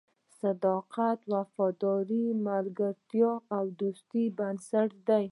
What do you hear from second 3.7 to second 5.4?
دوستۍ بنسټ دی.